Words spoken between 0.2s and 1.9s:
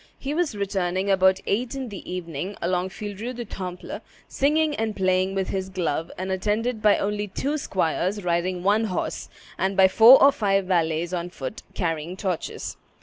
was returning about eight in